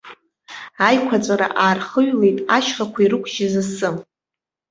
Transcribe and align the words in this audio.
Аиқәаҵәара 0.87 1.47
аархыҩлеит 1.63 2.37
ашьхақәа 2.55 2.99
ирықәжьыз 3.01 3.53
асы. 3.61 3.89